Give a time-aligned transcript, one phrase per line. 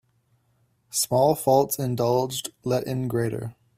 [0.89, 3.55] Small faults indulged let in greater.